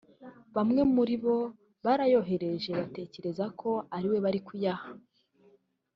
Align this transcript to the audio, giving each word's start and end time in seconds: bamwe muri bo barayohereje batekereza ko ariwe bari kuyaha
bamwe 0.55 0.81
muri 0.95 1.15
bo 1.23 1.37
barayohereje 1.85 2.69
batekereza 2.79 3.45
ko 3.59 3.69
ariwe 3.95 4.17
bari 4.25 4.39
kuyaha 4.47 4.89